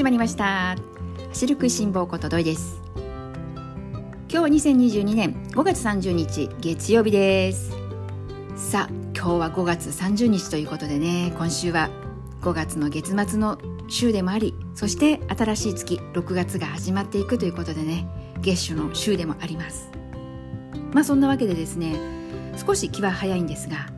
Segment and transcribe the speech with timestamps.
[0.00, 0.76] 始まりました。
[1.28, 2.80] 走る食いしん坊ことどいです。
[2.96, 3.02] 今
[4.30, 7.76] 日は2022年5月30日月曜日です。
[8.56, 11.90] さあ今日は5月30日ということでね今週は
[12.40, 13.58] 5月の月末の
[13.88, 18.08] 週でもありそして新しい月6月が始まっていくということでね
[18.40, 19.90] 月初の週でもあります。
[20.94, 22.00] まあそんなわけでですね
[22.56, 23.90] 少し気は早いんですが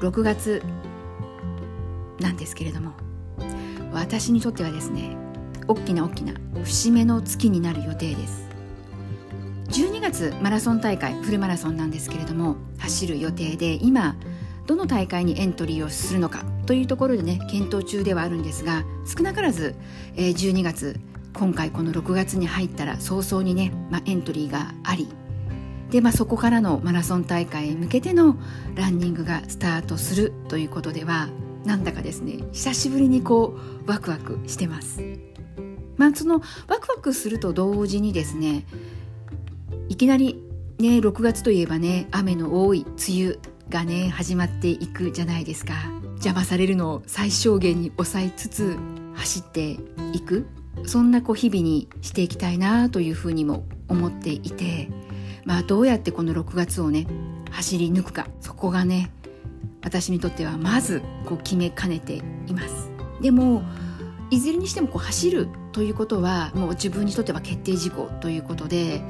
[0.00, 0.62] 6月
[2.20, 3.05] なんですけれども
[4.00, 5.16] 私にとってはですね
[5.68, 8.46] 大きな大きな節目の月になる予定です。
[9.68, 14.16] 12月マラソン大会フルマラソンなんですけれども走る予定で今
[14.66, 19.74] どの大会にエントリーをするのかというところでね検討中ではあるんですが少なからず、
[20.14, 20.98] えー、12月
[21.34, 25.08] 今回この6月に入ったら早々にね、まあ、エントリーがあり
[25.90, 28.36] で、まあ、そこからのマラソン大会へ向けての
[28.74, 31.28] ランニングがスタートするということでは
[31.66, 35.02] なんだかですね久しぶりにこうワクワクしてます。
[35.96, 38.64] まあ、そのワクワクすると同時にですね
[39.88, 40.42] いきなり
[40.78, 43.38] ね6月といえばね雨の多い梅雨
[43.70, 45.74] がね始まっていくじゃないですか。
[46.16, 48.76] 邪魔されるのを最小限に抑えつつ
[49.14, 49.76] 走って
[50.12, 50.46] いく。
[50.84, 54.88] そんなこう日々にしていきたいなというふうにも思っていて
[55.44, 57.06] まあどうやってこの6月をね
[57.50, 58.28] 走り抜くか。
[58.40, 59.10] そこがね
[59.86, 62.14] 私にとってはまずこう決めかねて
[62.48, 62.90] います。
[63.22, 63.62] でも
[64.30, 69.00] いずれにしてもこう走るということはもう自分にとっては決定事項ということで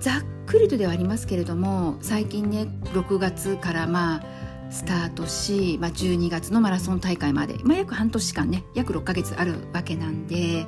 [0.00, 0.14] ざっ
[0.46, 4.24] くりとではありますけれども最近ね6月からまあ
[4.70, 10.66] スタートし、まあ、12月のマラソン大会まで、まあ、約半年間ね約6ヶ月あるわけなんで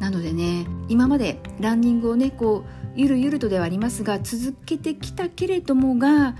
[0.00, 6.34] なのでね今までランニングをねこうゆるゆるとではありますが続けてきたけれどもが、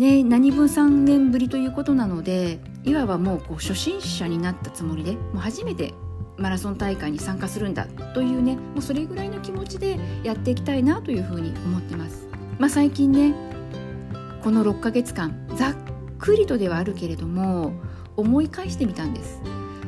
[0.00, 5.92] ね、何分3年ぶりということなのでいわばもうこう初心者になったつもりでもう初めて
[6.38, 7.84] マラソン大会に参加するんだ
[8.14, 12.26] というねもうそれぐらいの気持ちでやっていきたいなというふうに思ってます。
[12.58, 13.34] まあ、最近ね
[14.42, 15.74] この6ヶ月間ざっ
[16.18, 17.74] くりとではあるけれども
[18.16, 19.40] 思い返してみたんです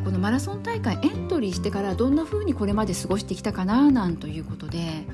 [0.05, 5.07] このマラソン大会エントリーしてからどんな風にこれまで過ごしてきたかななんということで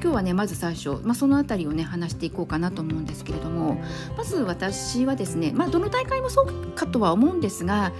[0.00, 3.82] 今日はねまず最初、まあ、その辺りをね話していこうかなと思うんですけれども
[4.16, 7.92] まず私はですね、まあ、どの大会もそうかとは思うんですが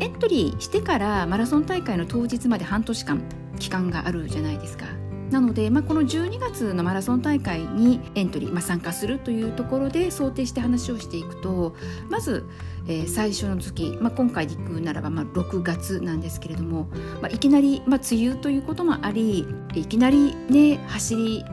[0.00, 3.22] エントリーしてからマラソン大会の当日まで半年間
[3.58, 5.01] 期間があるじゃないですか。
[5.32, 11.74] なので、まあ、この12月のマラソン大会にエントリー、まあ、参加するというところで想定して話をしていくと
[12.08, 12.44] まず、
[12.86, 16.88] えー、最初の月、まあ、今回で行くならば、まあ、6月なんですけれども、
[17.20, 21.44] まあ、いきなり、まあ、梅雨ということもありいきなりね走り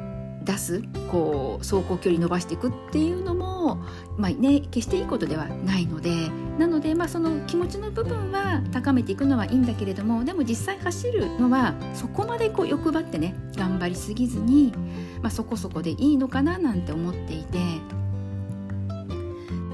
[0.50, 3.76] 出すこう走行距離伸ばしていくっていうのも、
[4.18, 6.10] まあね、決していいことではないので
[6.58, 14.74] なので、まあ、その気持ちの部分は高めていくのはいいんだけれどもでも実際走るのはそこまでこう欲張ってね頑張りすぎずに、
[15.22, 17.60] まあ、そこそこでいいのかななんて思っていて。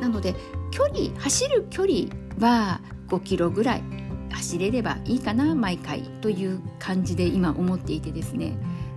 [0.02, 0.36] なので
[0.70, 2.10] 距離走る距離
[2.40, 3.84] は5キロぐらい
[4.32, 8.56] 走れればいいかな毎回という感じで今思っていてですね。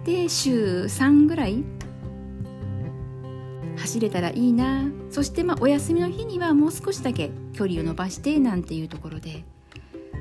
[0.09, 1.63] で週3ぐらい。
[3.77, 4.85] 走れたらいいな。
[5.11, 9.45] そしてまあお休みの日にはもう少しだけ距離を伸ばしてなんていうところで。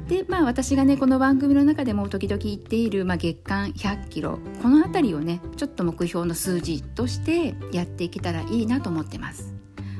[0.09, 4.39] でまあ私がねこの番組の中でも時々言っている、まあ、月間100キロ。
[4.61, 9.53] この辺りをねちょっと目標の数字としてやっていけたらいいなと思ってます。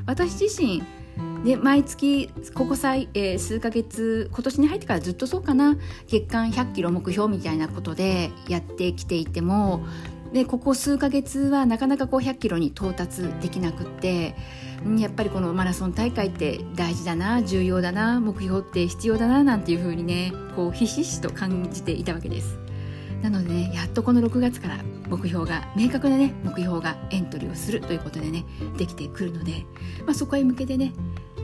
[0.04, 0.82] 私自身
[1.44, 5.76] で毎月ここさ、えー、数ヶ月今年に入ってからずっとそうかな
[6.06, 9.84] 月間100キロ目標みたいなことでやってきていても
[10.32, 14.34] でここ数ヶ月はなかなかこう100キロに到達できなくって
[14.98, 22.67] やっぱりこのマラソン大会って大事だな重要だな目標って必要だななんていうふうにねこうひしひしと感じていたわけです。
[23.22, 28.44] なのでねやっとこの6月から目標が明確なね目標がエントリーをするということでね
[28.76, 29.64] できてくるので、
[30.04, 30.92] まあ、そこへ向けてね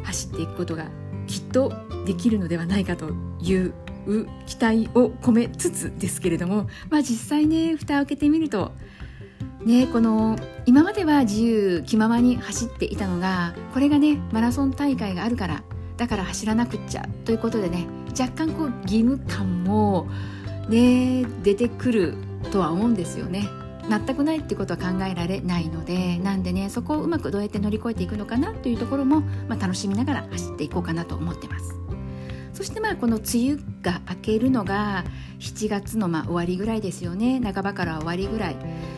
[0.05, 0.87] 走っていくことが
[1.27, 1.73] きっと
[2.07, 3.11] できるのではないかと
[3.41, 3.73] いう
[4.47, 8.73] 期待を込めつつですけれども、まあ、実際ね蓋を開けてみると
[9.65, 10.37] ねこの
[10.67, 15.63] 今までは自由気ままに走っていたのがこれがねマラソン大会があるから
[15.97, 17.87] だから走らなくっちゃということでね
[18.19, 20.07] 若干こう義務感も
[20.69, 22.15] ね出てくる
[22.51, 23.49] とは思うんですよね。
[23.89, 31.75] 全くないってことは考えられないのでなんでねそこをうまくどうやって乗り越えていくのかなというところも、まあ、楽しみながら走っていこうかなと思ってます。
[32.55, 35.05] そしてまあこの梅雨が明けるのが
[35.41, 38.57] 7月のまあ終わりぐらいですよね半ばから終わりぐらい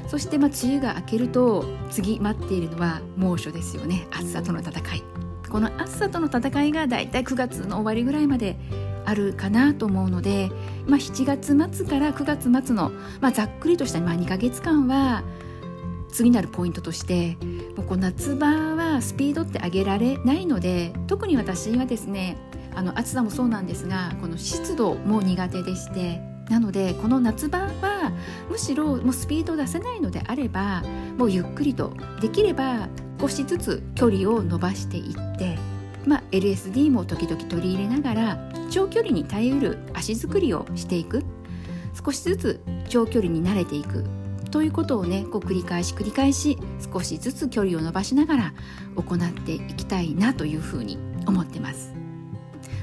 [0.08, 5.02] そしてまあ梅雨が明けると次待っているのは猛暑ですよね暑さとの戦い
[5.48, 8.58] この暑さとの戦いがだいたい9月の終わりぐらいまで
[9.06, 10.50] あるかなと思うので
[10.86, 15.24] まあ、7月末から9月末の、まあ、ざっくりとした、まあ、2ヶ月間は
[16.08, 17.36] 次なるポイントとして
[17.76, 22.38] もうこう夏場はスピードって上げられないので特に私はですね
[22.74, 28.12] あの暑さもそうなんですがこの湿度も苦手でしてなのでこの夏場は
[28.48, 30.82] むしろもうスピードを出せないのであれば
[31.18, 32.88] もうゆっくりとできれば
[33.20, 35.58] 少しずつ距離を伸ばしていって、
[36.06, 41.24] まあ、LSD も時々取り入れながら長距離に耐えうる足作りをしていく
[42.04, 44.04] 少しずつ長距離に慣れていく
[44.50, 46.58] ということをねこう繰り返し繰り返し
[46.92, 48.54] 少しずつ距離を伸ばしながら
[48.96, 51.94] 行っていきたいなというふうに思ってます。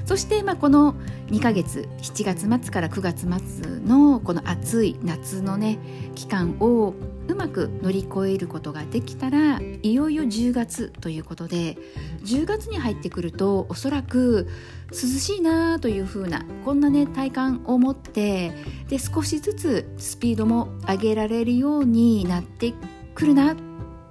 [0.04, 0.94] そして、まあ、この
[1.28, 5.78] 2ヶ月7月末から9月末のこの暑い夏のね
[6.14, 6.94] 期間を
[7.28, 11.76] うまく乗り越えることができたらいよいよ10月ということで
[12.24, 14.48] 10月に入ってくるとおそらく
[14.90, 18.52] 涼しいなという風なこんなね体感を持って
[18.88, 22.74] で少しずつスピードも上げられるようになって
[23.14, 23.56] くるな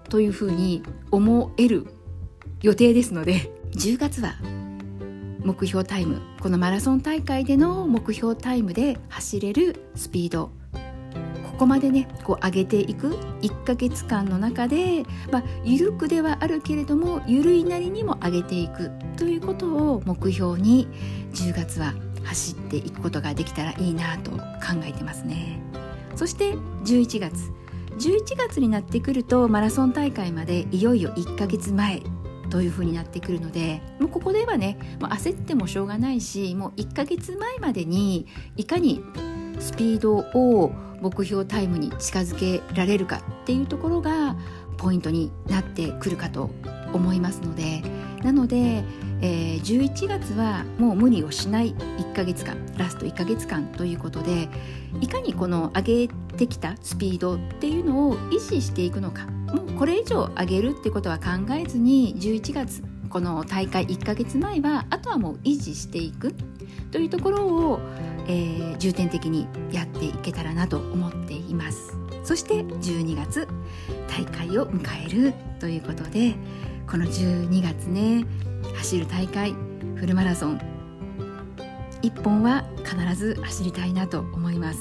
[0.10, 1.88] という風に思える
[2.62, 4.36] 予定ですので10月は
[5.44, 10.52] 目標タイムこのマラソン大会での目標タイムで走れるスピード
[11.54, 20.88] ここまでねこう上げていく1ヶ月間の中で、まあ、緩くではあるけれども緩いなりにも上げていくということを目標に
[21.34, 24.40] 10月は走っていくことができたらいいなと考
[24.84, 25.62] えてますね。
[26.16, 26.54] そして
[26.86, 27.52] 11月。
[28.00, 32.02] 11月になってくるとマラソン大会までいよいよ1ヶ月前
[32.50, 38.28] というふうになってくるのでもうここではねもう焦ってもしょうがないしもう1ヶ月前までに
[38.58, 39.04] いかに
[39.60, 44.36] スピードを目標タイムに近づけられるかっていうところが
[44.78, 46.50] ポイントになってくるかと
[46.94, 47.82] 思いますので
[48.24, 48.84] なので、
[49.22, 54.50] えー、11月はもう無理をしない1ヶ月間ラスト1ヶ月間ということで
[55.02, 56.08] いかにこの上げ
[56.38, 66.34] てきたスピードっていうのを維持していくのかもうこれ以上上げるってことは考えずに11月この大会1ヶ月前はあとはもう維持していく
[66.92, 67.80] というところを、
[68.28, 71.96] えー、重点的にやっていけたらなと思っています。
[72.24, 73.48] そして12月
[74.08, 76.34] 大会を迎えるということで
[76.90, 78.26] この12月ね
[78.78, 79.54] 走る大会
[79.96, 80.60] フルマラソン
[82.02, 84.80] 1本は必ず走りたいなと思います。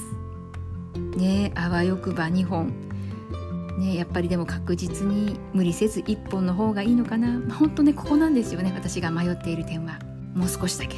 [1.15, 2.73] ねあわよくば2本
[3.77, 9.99] ね、やっぱりでも確実に無理せず1本の方がいいのかな、まあ、本当ねここなんですよね私が迷っている点は。
[10.35, 10.97] もう少しだけ、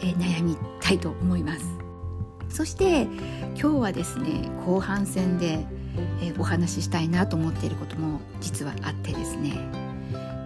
[0.00, 1.64] え、悩みたいと思います。
[2.48, 5.66] そして今日はですね後半戦で、
[6.22, 9.52] え、お話ししたいなと思っていることも実はあってですね、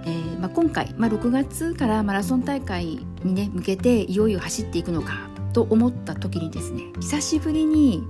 [0.04, 8.02] えー、まあ、今回、まあ、6月からマラソン大会にね向けていよいよ走っていくのかと思った時にですね久しぶりに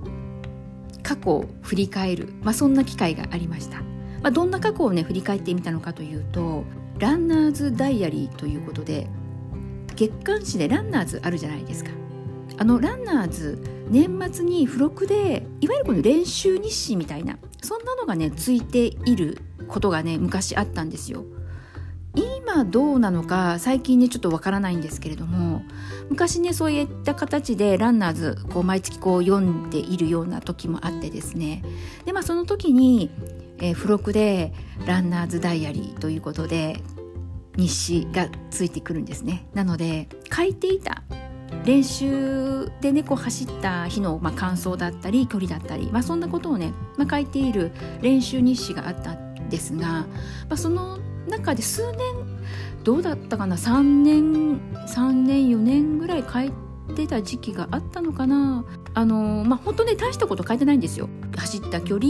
[1.03, 3.81] 過去を振り返る、まあ、そんな機会がありました、
[4.21, 6.63] まあ、どんな過去をね振り返ってみたのかというと
[6.97, 9.07] ランナーズダイアリーということで
[9.95, 11.91] 月刊誌でランナーズあるじゃないですか。
[12.57, 13.59] あのランナーズ
[13.89, 21.25] 年末に付録でいわゆるこの練習日誌みたいなそんなのがねついていることがね昔あったんですよ。
[22.15, 25.63] 今どうなのか最近ねちょっとわからないんですけれども
[26.09, 31.63] 昔ねそういった形でランナーズこう毎月こう読んでいるような時もあってですね。
[32.05, 33.09] でまあその時に、
[33.57, 34.53] えー、付録で
[34.85, 36.83] 「ランナーズダイアリー」ということで
[37.55, 39.47] 日誌がついてくるんですね。
[39.53, 41.03] なので書いていた
[41.65, 50.07] 練習でねこう走った日の、まあ、感想だったり距離だったり、まあ、そんなことをね、まあ、書いている練習日誌があったんですが、ま
[50.49, 51.99] あ、その中で数年
[52.83, 56.51] どうだったかな？3年3年4年ぐらい書い
[56.95, 58.65] てた時期があったのかな？
[58.95, 61.07] あのまあ本当ね大したこと書いてないんですよ。
[61.35, 62.09] 走った距離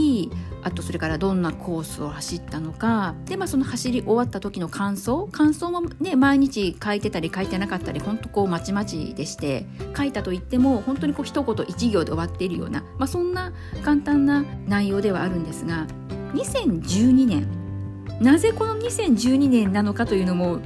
[0.63, 3.13] あとそれからどんなコースを走ったのか。
[3.25, 5.27] でまあその走り終わった時の感想？
[5.31, 13.53] 感想もね毎日書いてたり書いてなかったり本当こうまちまちでして書いたと言っても本当にこう一言一行で終わっているような、まあ、そんな
[13.83, 15.85] 簡単な内容ではあるんですが
[16.33, 17.62] 2012年
[18.19, 20.59] なぜこの2012年なのかというのも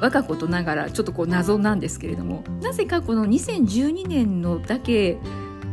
[0.00, 5.18] 我がことながらちょっとこう謎なんですけれどもなぜかこの2012年のだけ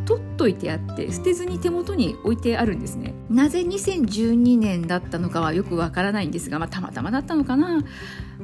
[0.06, 3.14] 取っといてあって捨てずに手元に置いてあるんですね。
[3.30, 7.84] なぜ2012年だったのかはよくわからないんですが、まあ、たまたまだったのかな。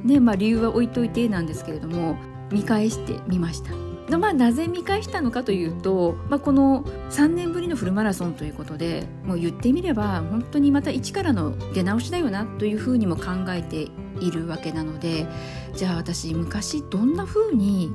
[0.03, 2.17] ねまあ理由は置いといてなんですけれども
[2.51, 3.92] 見返してみました。
[4.09, 13.87] まあ、なぜ見返したのかというと、まあ、この3年ぶりのフルマラソンということでもう言ってみれば本当にまた一からの出直しだよなというふうにも考えて
[14.19, 15.25] いるわけなので
[15.75, 17.93] じゃあ私昔どんなふうに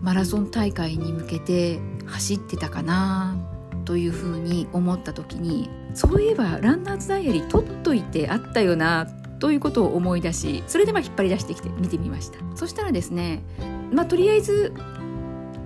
[0.00, 3.36] マラソン大会に向けて走ってたかな
[3.84, 9.06] というふうに思った時にそういえばランナーズダイアリー取っといてあったよな
[9.40, 12.38] ということを思い出しそれでまあ引っ張り出してきて見てみました。
[12.54, 13.42] そしたらですね
[13.92, 14.72] まあとりあえず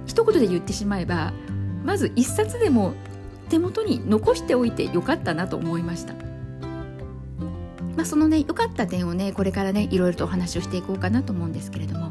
[0.07, 1.33] 一言で言ってしまえば
[1.85, 2.95] まず一冊でも
[3.49, 6.15] 手元に残しておいてよかったなと思いました。
[7.97, 12.11] まあ、そのね良かった点をねこれからねいろいろとお話をしていこうかなと思うんですけれども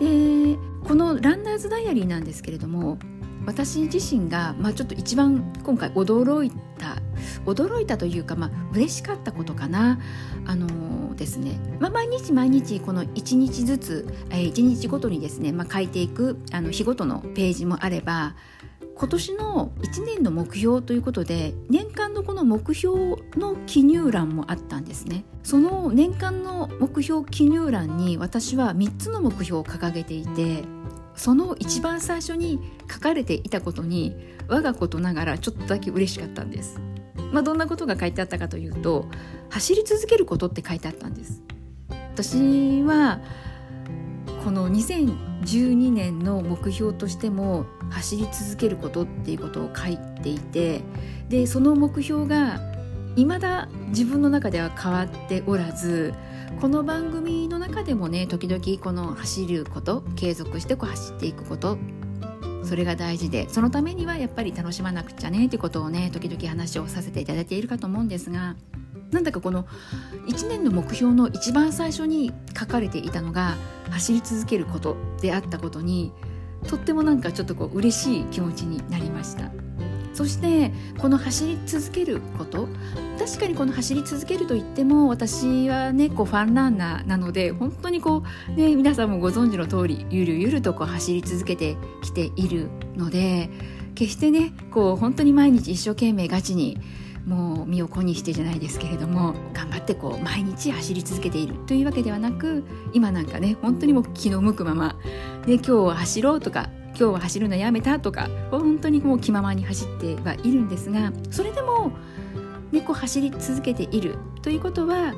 [0.00, 2.98] でこの「ランナーズ・ダイアリー」なんですけれども
[3.46, 6.96] 私自身が、まあ、ちょっと一番今回驚いた
[7.46, 9.98] 驚いたというか、まあ嬉しかったことかな。
[10.44, 18.36] あのー、ですね、まあ、毎日毎日この1日ずつ、えー、1日ごとにですね、まあ、書いていくあの日ごとのページもあれば
[18.96, 25.24] 今年の1年の目標ということで年間のこの目標の記入欄もあったんですね。
[25.42, 30.64] その年間の目標記入欄に私は3つの目標を掲げていて
[31.14, 32.58] その一番最初に
[32.90, 34.16] 書かれていたことに
[34.48, 36.80] 我がことながらちょっとだけ嬉しかったんです、
[37.32, 39.06] まあ、どんなことが書いてあったかというと
[39.50, 41.42] 走り続けることって書いてあったんです。
[41.90, 43.20] 私は
[44.42, 50.82] この2012年の目標としても走り続けることっていうことを書いていて
[51.28, 52.60] でその目標が
[53.16, 56.14] 未だ自分の中では変わっておらず
[56.60, 61.76] この番組の中でもね時々この走ること継続してこう走っていくこと
[62.66, 68.56] それが大事でそのためにはやっぱり楽しまなくちゃねってことをね時々話をさせていただいているかと思うんですが
[69.10, 69.66] なんだかこの
[70.28, 73.54] 1年の目標の一番最初に書かれていたのが
[73.90, 76.12] 走り続けることであったことに
[76.66, 79.50] とってもなんかちょっとこう嬉しい気持ちになりました。
[80.16, 82.68] そしてこの走り続けること。
[83.18, 93.50] 確かにこの走り続けるといっても私はねこうファンランナーなので本当にこう、ね、皆さんもご存知の通りゆるゆるとこう走り続けてきているので
[93.94, 96.78] 決してねこう本当に毎日一生懸命ガチに
[97.24, 104.96] もう身を粉にしてじゃないですけれども頑張ってこう毎日走り続けているというわけではなく今なんかね本当にもう気の向くまま、
[105.46, 111.92] ね、今日は走ろうとか今日は走るのやめたとか本当にもう気ままに走ってはいるんですがそれでも、
[112.72, 115.14] ね、走り続けているということは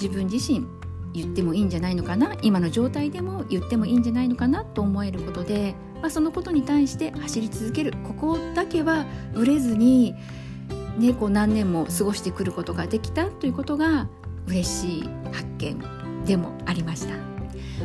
[0.00, 0.66] 自分自身
[1.12, 2.34] 言ってもいいんじゃないのかな？
[2.42, 9.04] 今の状態でも言ってもいいんじゃないのかなと思えることで、まあ、そのことに対して走り続けるここだけは
[9.34, 10.14] ぶれずに
[10.98, 14.08] ね、何年も過ごしてくることができたということが
[14.46, 15.78] 嬉しい発見
[16.24, 17.27] でもありました。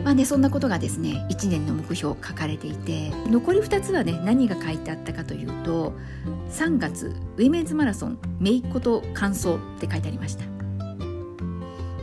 [0.03, 5.93] まあね、そんなことがですね1年の目標書かれていて残り2つはね何が書いてあったかというと
[6.49, 10.45] 3月ウィメンズマラソンめいっ子と感想って書いてありました。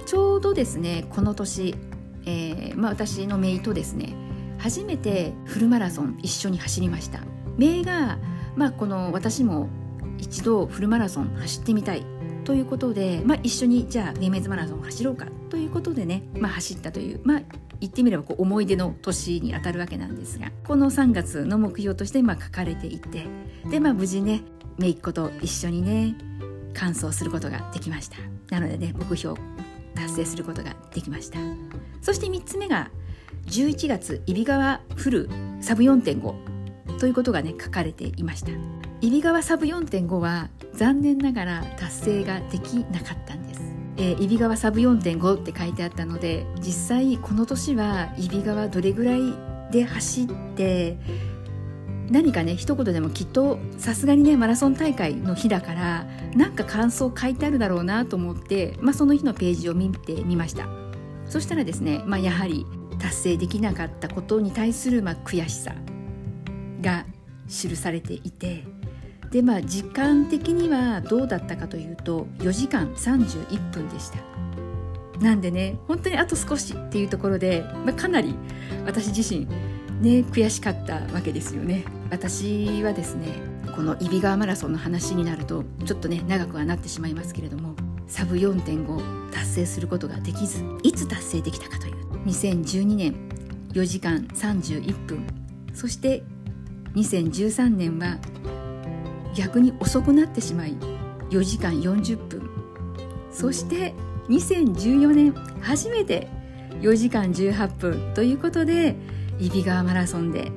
[0.06, 1.76] ちょうどですねこの年、
[2.24, 4.14] えーまあ、私の姪とですね
[4.58, 7.20] 初めてフルマラソン一緒に走りました。
[7.58, 8.18] 姪が、
[8.56, 9.68] まあ、この私も
[10.18, 12.04] 一度フルマラソン走ってみたい
[12.44, 17.42] ということで、まあ、一緒にじゃあウィメンズマラソン走ろうかということでね、まあ、走ったという、まあ、
[17.80, 23.26] 言ってみればこう思い出の年にあたるわけなんですがこの3月の目標としてまあ書かれていて
[23.70, 24.42] で、まあ、無事ね
[24.78, 26.14] 姪っ子と一緒にね
[26.74, 28.16] 完走することができました。
[28.50, 29.38] なのでね目標
[29.94, 31.38] 達成することができました。
[32.00, 32.90] そして3つ目が
[33.46, 38.52] 11月揖斐川フルサブ4.5ということがね書かれていました。
[39.00, 43.79] 揖斐川サブ4.5は残念ながら達成ができなかったんです。
[44.02, 49.20] え、揖斐川サブ4.5って書いてあったので実際この年は揖斐川どれぐらい
[49.70, 50.26] で走っ
[50.56, 50.96] て
[52.10, 60.66] 何かね一言でもきっとさすがにねマラソン大会の日だからなんか感想書いてあるだろうなと思って、まあ、その日のページを見てみました。
[61.28, 62.66] そしたらですね、まあ、やはり
[62.98, 65.74] 達成できなかったことに対するまあ悔しさ
[66.80, 67.06] が
[67.48, 68.64] 記されていて
[69.30, 74.18] でまあ時間的にはどうだったかというと4時間31分でした。
[75.20, 78.34] なんでね本当にあと少しっていうところで、まあ、かなり
[78.86, 79.46] 私自身
[80.00, 81.84] ね悔しかったわけですよね。
[82.10, 83.28] 私はですね
[83.76, 87.74] この揖斐川マラソンの話になるとちょっとね長くはなってしまいますけれども
[88.08, 91.94] サブ4.5達成することができずいつ達成できたかという
[92.24, 93.14] 2012年
[93.72, 95.26] 4時間31分
[95.72, 96.24] そして
[96.94, 98.18] 2013年は
[99.34, 100.74] 逆に遅くなってしまい
[101.30, 102.50] 4時間40分。
[103.30, 103.94] そして
[104.28, 106.28] 2014年初めて
[106.80, 108.96] 4時間18分ということで
[109.38, 110.50] 揖斐川マラソンで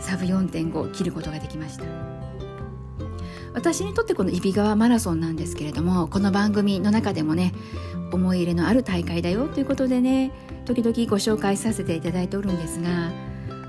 [0.00, 1.84] サブ4.5を切ることができました。
[3.56, 7.54] 私にとってこの揖斐川マラソンなんですけれどもこの番組の中でもね
[8.12, 10.30] 思い入れのある大会だよということでね
[10.66, 13.10] 時々ご紹介させていただいておるんですが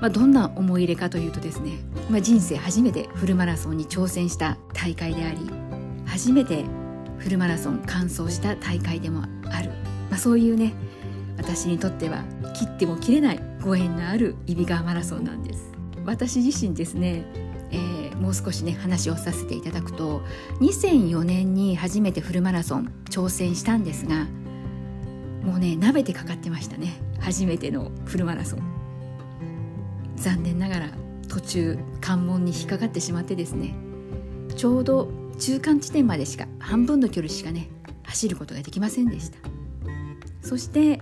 [0.00, 1.78] まあ、どんな思い入れかというとですね、
[2.08, 5.38] まあ、人生初めてフルマラソンに挑戦した大会であり
[6.06, 6.64] 初めて
[7.18, 9.70] フルマラソン完走した大会でもある、
[10.10, 10.72] まあ、そういうね
[11.36, 12.22] 私にとっては
[12.54, 15.70] 切っても切れないご縁のある揖斐川マラソンなんです。
[16.04, 17.24] 私自身ですね、
[17.70, 20.22] えー、もう少しね話をさせていただくと
[20.60, 24.26] 2004年に初めてフルマラソン挑戦したんですが
[25.42, 28.77] もうね舐めてかかってましたね初めてのフルマラソン。
[30.20, 30.90] 残念ながら
[31.28, 33.74] 途中関門に引っかかってしまってですね
[34.56, 37.68] ちょうど中間地点までしか半分の距離しかね
[38.04, 39.38] 走ることができませんでした
[40.42, 41.00] そして、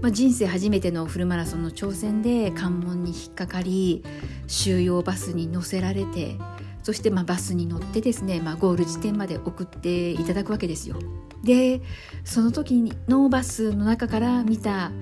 [0.00, 4.04] まあ、人生初めてのフルマラソンの挑戦で関門に引っかかり
[4.46, 6.36] 収容バスに乗せられて
[6.84, 10.96] そしてまあバスに乗ってですね、まあ、ゴール地点まで送っていただくわけですよ。
[11.42, 11.80] で
[12.24, 14.92] その時のバスの中から見た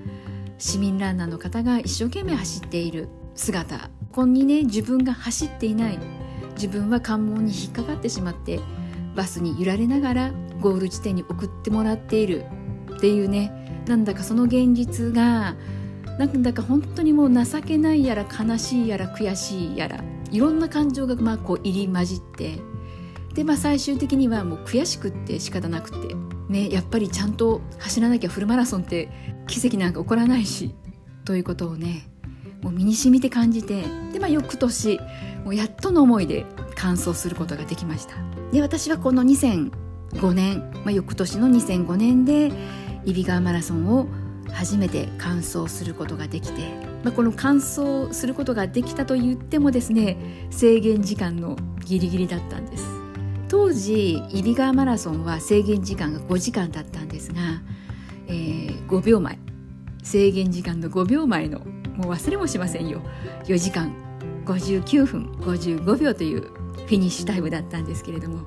[0.57, 3.77] 市民ランナーの方が一生懸命走っている姿。
[3.77, 5.99] ここにね自分が走っていない。
[6.55, 8.59] 自分は関門に引っかかってしまって
[9.15, 12.45] バスに揺られながらゴール地点に送ってもらっている。
[12.95, 13.83] っていうね。
[13.87, 15.55] なんだかその現実が
[16.17, 22.59] なんだか本当にもう情けないやら悲しいやら悔しいやらいろんな感情がまあこう入り混じって。
[23.33, 26.15] で、まあ、最終的にはもう悔しくって仕方なくて、
[26.49, 29.09] ね、やっぱりちゃんと走らなきゃフルマラソンって
[29.47, 30.75] 奇跡なんか起こらないし。
[31.25, 32.12] ということをね
[32.63, 34.99] もう身に染みて感じてで、まあ、翌年
[35.43, 38.15] もうやっとの思いで完走することができました。
[38.51, 42.49] で私はこの2005年、まあ、翌年の2005年で
[43.05, 44.07] 揖斐川マラソンを
[44.51, 46.61] 初めて完走することができて、
[47.03, 52.85] まあ、この完走することができたと言ってもですね制限時間のギリギリだったんです。
[53.49, 57.41] 当時揖斐川マラソンは制限時間が5時間だったんですが、
[58.27, 59.37] えー、5秒前。
[60.03, 61.61] 制限時間の5秒前の
[61.95, 63.01] もう忘れもしませんよ。
[63.45, 63.93] 4時間
[64.45, 68.41] 59分55秒というフィニッシュタイムだったんですけれども。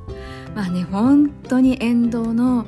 [0.54, 2.66] まあね本当に沿道の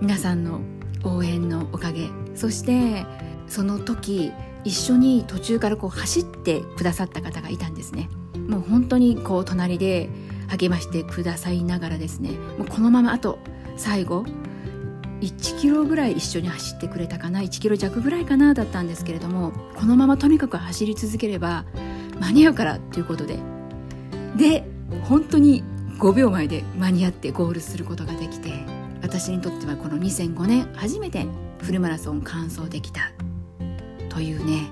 [0.00, 0.60] 皆さんの
[1.04, 3.04] 応援のおかげそして
[3.48, 4.32] その時
[4.64, 8.08] 一緒に途中からこう走ってくださった方がいたんですね。
[8.48, 10.08] もう本当にこう隣で
[10.48, 12.30] 励ましてくださいながらですね。
[12.58, 13.38] もうこのままあと
[13.76, 14.24] 最後
[15.20, 21.64] 1キロぐらい一緒に走ってくれたかな1キロ弱ぐらいかなだったんですけれどもこのままとにかく走り続ければ
[22.20, 23.38] 間に合うからということで。
[24.36, 24.64] で
[25.08, 25.64] 本当に
[25.98, 28.52] 5秒前で間に合ってゴールすることができて
[29.02, 31.26] 私にとってはこの2005年初めて
[31.62, 33.12] フルマラソン完走できた。
[34.10, 34.70] というね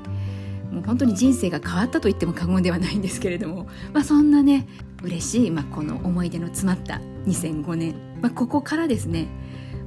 [0.70, 4.66] もう本当に人生が変わったと言っても過言ではないんですけれども、まあ、そんなね
[5.02, 9.28] 嬉しい、まあ、この思い出の詰まった2005年、まあ、ここからですね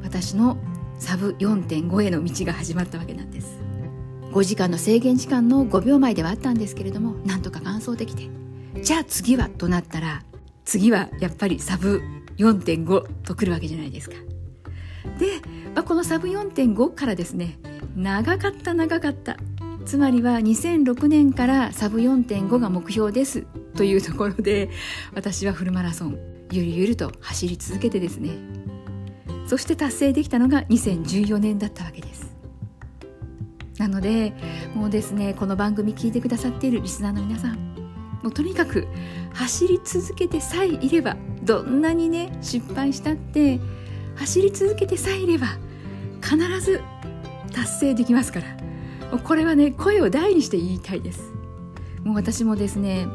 [0.03, 0.57] 私の
[0.99, 3.59] サブ4.5への道が始まったわけなんです。
[4.31, 8.29] 5時間の制限時間の5秒前ではあったんですけれどもなんとか完走できて。
[8.83, 10.23] じゃあ次はとなったら
[10.65, 12.01] 次はやっぱりサブ
[12.37, 14.15] 4.5とくるわけじゃないですか。
[15.17, 15.41] で、
[15.73, 17.57] まあ、このサブ4.5からですね
[17.95, 19.37] 長かった長かった。
[19.85, 23.45] つまりは2006年からサブ4.5が目標です。
[23.75, 24.69] というところで
[25.13, 26.17] 私はフルマラソン
[26.51, 28.31] ゆるゆると走り続けてですね
[29.47, 32.35] そして達成できたのが2014年だったわけです。
[33.79, 34.33] なので
[34.73, 37.55] もうですねこの番組聞いてくださっているリスナーの皆さん
[38.23, 38.87] もうとにかく
[39.33, 43.59] 走り続けてさえいればどんなにね失敗したって
[44.15, 45.47] 走り続けてさえいれば
[46.23, 46.81] 必ず
[47.53, 48.41] 達成できますか
[49.11, 51.31] らこれはね声を大にして言いたいです。
[52.03, 53.05] もう私もですね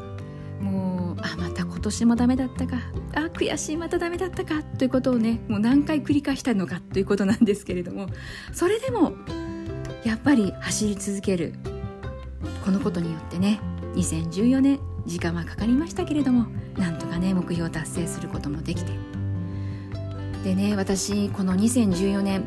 [0.60, 2.76] もうあまた今年もダメだったか
[3.14, 8.06] あ悔しいまたダメだったかということをねもう何回繰り返したのかということなんですけれども
[8.52, 9.12] それでも
[10.04, 11.54] やっぱり走り続ける
[12.64, 13.60] このことによってね
[13.94, 16.46] 2014年時間はかかりましたけれども
[16.76, 18.92] なんとかね目標を達成することもできて。
[20.44, 22.44] でね私この2014年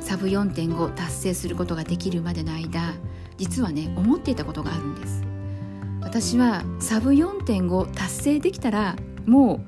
[0.00, 2.92] サブ4.5達成することができるまでの間
[3.38, 5.22] 実はね思っていたことがあるんです。
[6.02, 9.64] 私はサブ4.5達成できたらも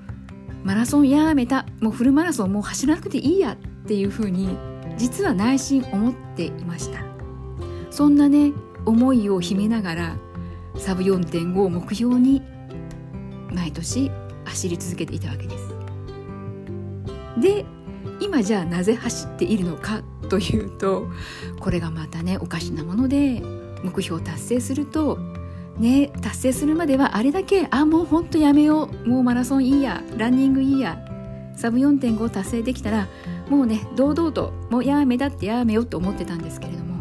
[0.64, 1.66] うマラソンやめた。
[1.80, 4.56] もうフルマラソンもう走らなくていいやっていうふうに
[4.96, 7.00] 実は内心思っていました。
[7.90, 8.52] そんなね
[8.84, 10.16] 思いを秘めながら
[10.76, 12.42] サブ4.5を目標に
[13.52, 14.10] 毎年
[14.44, 15.74] 走り続けていたわけです。
[17.40, 17.64] で
[18.20, 21.06] 今じゃあなぜ走っているのかというと
[21.60, 23.42] これがまたねおかしなもので
[23.82, 25.18] 目標を達成すると
[25.78, 30.98] ね達成するまではあれだけあもうほんとやめようもうマラソンいいやランニングいいや
[31.56, 33.08] サブ4.5達成できたら
[33.48, 36.96] もうね堂々ともうやめだってやめようと思ってたんですけれども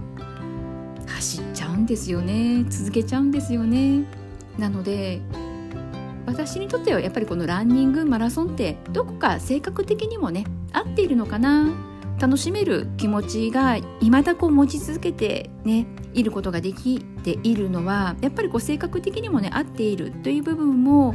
[1.07, 4.05] 走っちゃうんですよね続けちゃうんですよね。
[4.57, 5.21] なので
[6.25, 11.73] 私にとってはやっぱりこのランニングマラソンってどこか性格的にもね合っているのかな
[12.19, 15.85] 楽しめる気持ちが未だこう持ち続けてね
[16.15, 21.13] いることができているのはやっぱりこう性格的にもね合っているという部分も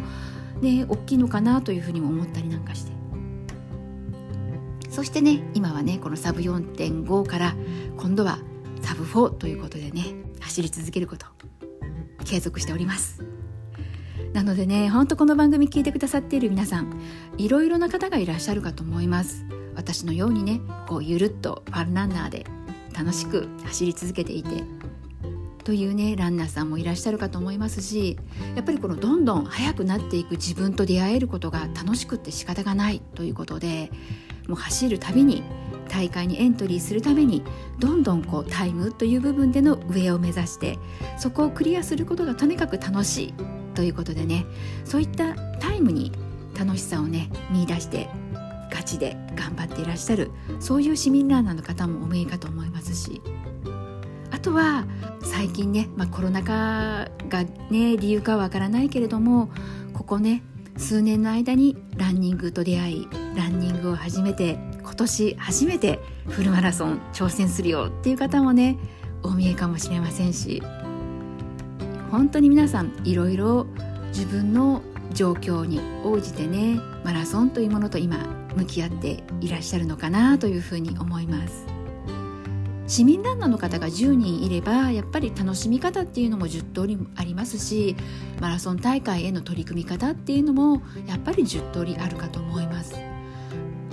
[0.61, 2.93] ね大きいのかなというふうにも思ったりなんかして。
[4.91, 7.55] そしてね今はねこのサブ4.5から
[7.97, 8.41] 今度は
[8.83, 10.05] サブ4ということでね
[10.41, 11.27] 走り続けること
[12.25, 13.25] 継続しております。
[14.33, 17.01] なのでねほんとこの番組聞いてくださっている皆さん
[17.39, 19.47] いろいろな方がいらっしゃるかと思います。
[19.75, 22.45] 私のようにねこうゆるっとファンランナーで
[23.01, 24.63] 楽しく走り続けていて
[25.65, 28.19] というねランナーさんもいらっしゃるかと思いますし
[28.55, 33.91] やっぱりこのどんどん速くなっていく自分と出会えることが楽しくって仕方がないということで
[34.49, 35.43] もう走るたびに
[35.89, 37.43] 大会にエントリーするために
[37.79, 40.79] どんどんこうタイムという部分での上を目指して
[41.19, 43.35] そこをクリアすることがとにかく楽しい
[43.75, 44.45] ということでね
[44.85, 46.13] そういったタイムに
[46.59, 48.11] 楽しさをね見出して
[48.71, 50.31] ガチで頑張っていらっしゃる
[50.61, 53.21] そういう市民ランナーの方もお見えかと思いますし。
[54.33, 54.87] あとは
[55.23, 59.51] 最近ね、まあ、コロナ禍がね理由かはわからないけれども
[59.93, 60.43] ここね
[60.77, 68.79] 数年の間にランニングと出会いランニングを始めて今年初めてフルマラソン挑戦するよっていう方もね
[69.23, 70.63] お見えかもしれませんし。
[72.11, 73.67] 本当に皆さんいろいろ
[74.09, 78.19] 自分の状況に応じてねマラソンというものと今
[78.57, 81.67] 向き合っていらっしゃるのかなというふうに思います。
[82.87, 87.95] 市民ランナーの方が10人いればやっぱり楽しみ方っていうのも10通りありますし
[88.41, 92.97] マラソン大会への取り組み方っていうのもやっぱり10通りあるかと思います。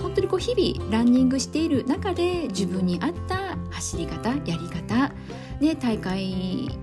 [0.02, 5.12] 本当にこう日々ランニングしている中で自分に合った走り方やり方
[5.60, 6.24] ね、大会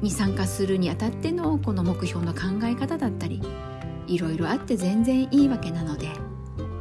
[0.01, 3.41] に参加するにあたってのこの目標の考え方だったり
[4.07, 6.09] いろいろあって全然いいわけなので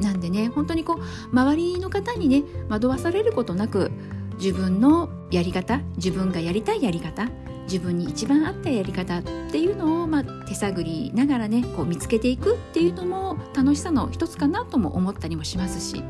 [0.01, 3.91] なんでね本当にこう周りの方にね惑わされることなく
[4.37, 7.29] 自分のやり方自分がやりたいやり方
[7.65, 16.03] 自分に一番合ったやり方っていうのを、まあ、手探りながらねこう見つけていくっていうのも楽しさの一つかなとも思ったりもしますし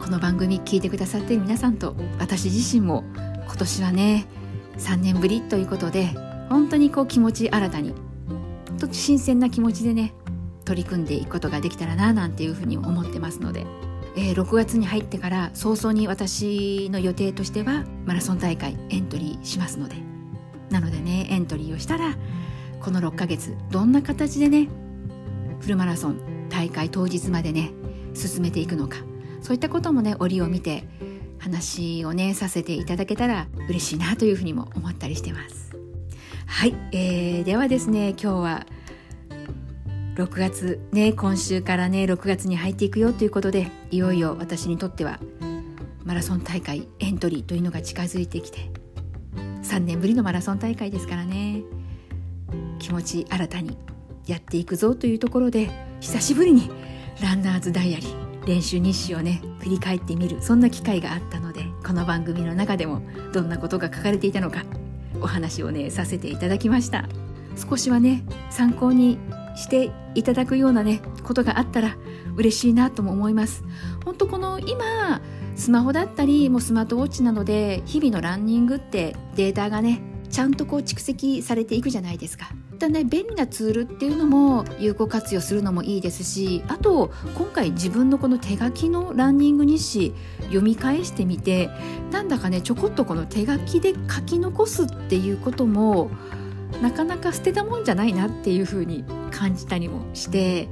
[0.00, 4.26] この番組聞いてくださってる皆さんと私自身も今年はね
[4.78, 6.06] 3年ぶりということで
[6.48, 7.94] 本当にこう気持ち新たに
[8.80, 10.14] と新鮮な気持ちでね
[10.70, 13.66] 取り組んでいくことができたらななんていうふうに思ってますので、
[14.16, 19.96] えー、6月に入ってから早々に私の予定としてはマラソン大会エントリーしますので。
[20.70, 22.16] なのでねエントリーをしたら
[22.80, 24.68] この6ヶ月どんな形でね
[25.58, 27.72] フルマラソン大会当日までね
[28.14, 28.98] 進めていくのか。
[29.42, 30.84] そういったこともね折を見て
[31.40, 35.74] 話をねさせていただけたら嬉しいなというふうにも思ったりしてます。
[36.46, 38.66] はい、えー、ではですね今日は
[40.20, 45.18] 6月ね今週からね6月に入っていくよということでいよいよ私にとっては
[46.04, 48.70] マラソン大会エントリーというのが近づいてきて
[49.62, 51.62] 3年ぶりのマラソン大会ですからね。
[52.80, 53.78] 気持ち新たに
[54.26, 56.70] やっていくぞというところで久しぶりに
[57.22, 63.02] ランナーズダイアリー練習日誌をね振り返ってみるそんな機会があったのでこの番組の中でも
[63.32, 64.64] どんなことが書かれていたのか
[65.20, 67.08] お話をねさせていただきました。
[67.56, 69.18] 少しはね参考に
[69.60, 71.96] していただくようなねことがあったら
[72.36, 73.64] 嬉しいなとも思います。
[74.04, 75.20] 本当この今
[75.54, 82.50] スマホだったりもうスマートウォッチなどで日々のランニングってデータがねちゃんとこう蓄積されていくじゃないですか。
[82.74, 91.68] ったね便利なツールっていうのも有効活用するのもいいですしあと今回自分のこの手書きのランニング日誌読み返してみて
[92.10, 96.10] なんだかねちょこっとこの手書きで書き残すっていうことも
[96.80, 100.68] なかなか捨てたもんじゃないなっていうふうに感じたりもして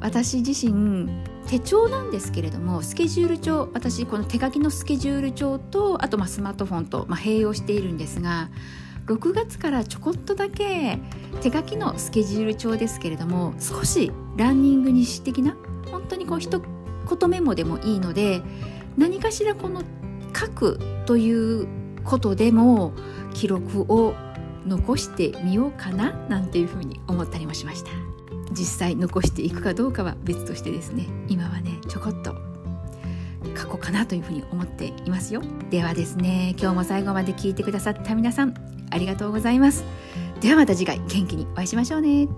[0.00, 1.08] 私自身
[1.46, 8.48] 手帳なんですけれどもスケジュール帳私この手書きのスケジュール帳とあとまスマートフォンとま併用しているんですが
[9.06, 10.98] 6月からちょこっとだけ
[11.40, 15.56] 手書きのスケジュール帳ですけれども少しランニング日誌的な
[15.90, 18.42] 本当にこう一言メモでもいいので
[18.96, 19.82] 何かしらこの
[20.36, 21.66] 書くという
[22.04, 22.92] ことでも
[23.34, 24.14] 記録を
[24.66, 27.90] 残してみようかななんていうふうに思ったりもしました。
[28.52, 32.34] 実際残していくかどうかは別としてですね今はねちょこっと
[33.54, 35.42] 過去かなというふうに思っていますよ。
[35.70, 38.54] ではですね今日も最後まで聞いてくださった皆さん
[38.90, 39.84] ありがとうございます。
[40.40, 42.28] ではまた次回元気にお会いしましょうね。